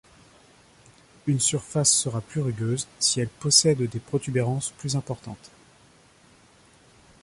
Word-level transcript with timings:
Une 1.27 1.39
surface 1.39 1.91
sera 1.93 2.21
plus 2.21 2.41
rugueuse 2.41 2.87
si 2.97 3.21
elle 3.21 3.27
possède 3.29 3.83
des 3.83 3.99
protubérances 3.99 4.71
plus 4.71 4.95
importantes. 4.95 5.51